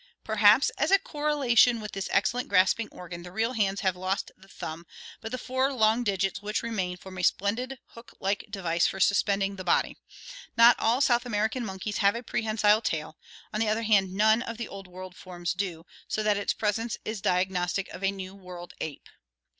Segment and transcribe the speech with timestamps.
[0.23, 4.31] Per haps as a correlation with this excellent grasping organ the real hands have lost
[4.35, 4.87] the thumb,
[5.21, 9.57] but the four long digits which remain form a splendid hook like device for suspending
[9.57, 9.95] the body.
[10.57, 13.15] Not all South American monkeys have a prehensile tail;
[13.53, 16.97] on the other hand, none of the Old World forms do, so that its presence
[17.05, 19.07] is diag nostic of a New World ape.